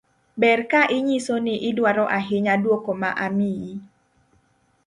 [0.41, 3.73] ber ka inyiso ni idwaro ahinya duoko ma imiyi